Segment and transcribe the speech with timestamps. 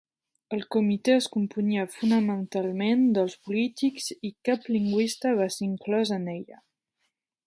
[0.55, 6.59] El Comitè es componia fonamentalment dels polítics, i cap lingüista va ser inclòs en ella.